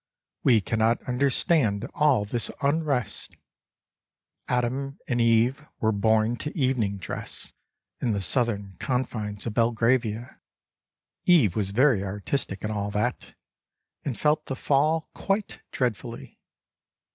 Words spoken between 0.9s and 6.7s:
understand all this unrest! Adam and Eve were born to